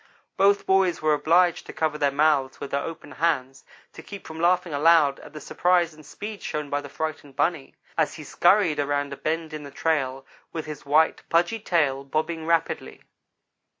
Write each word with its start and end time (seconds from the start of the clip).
Both 0.35 0.65
boys 0.65 0.99
were 0.99 1.13
obliged 1.13 1.67
to 1.67 1.73
cover 1.73 1.99
their 1.99 2.09
mouths 2.09 2.59
with 2.59 2.71
their 2.71 2.81
open 2.81 3.11
hands 3.11 3.63
to 3.93 4.01
keep 4.01 4.25
from 4.25 4.39
laughing 4.39 4.73
aloud 4.73 5.19
at 5.19 5.33
the 5.33 5.39
surprise 5.39 5.93
and 5.93 6.03
speed 6.03 6.41
shown 6.41 6.71
by 6.71 6.81
the 6.81 6.89
frightened 6.89 7.35
bunny, 7.35 7.75
as 7.99 8.15
he 8.15 8.23
scurried 8.23 8.79
around 8.79 9.13
a 9.13 9.15
bend 9.15 9.53
in 9.53 9.61
the 9.61 9.69
trail, 9.69 10.25
with 10.51 10.65
his 10.65 10.87
white, 10.87 11.21
pudgy 11.29 11.59
tail 11.59 12.03
bobbing 12.03 12.47
rapidly. 12.47 13.01